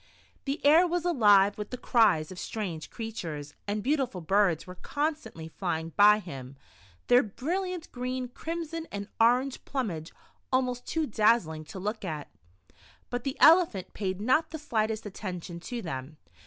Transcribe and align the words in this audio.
The 0.45 0.65
air 0.65 0.87
was 0.87 1.03
aHve 1.03 1.57
with 1.57 1.69
the 1.69 1.77
cries 1.77 2.31
of 2.31 2.39
strange 2.39 2.89
creatures, 2.89 3.53
and 3.67 3.83
beautiful 3.83 4.19
birds 4.19 4.65
were 4.65 4.73
constantly 4.73 5.47
flying 5.47 5.89
by 5.89 6.17
him, 6.17 6.55
their 7.05 7.21
brilliant 7.21 7.91
green, 7.91 8.27
crimson, 8.27 8.87
and 8.91 9.09
orange 9.19 9.63
plumage 9.63 10.11
al 10.51 10.63
most 10.63 10.87
too 10.87 11.05
dazzling 11.05 11.65
to 11.65 11.77
look 11.77 12.03
at. 12.03 12.31
But 13.11 13.23
the 13.25 13.39
Elephant 13.39 13.93
paid 13.93 14.19
not 14.19 14.49
the 14.49 14.57
slightest 14.57 15.05
attention 15.05 15.59
to 15.69 15.83
them. 15.83 16.17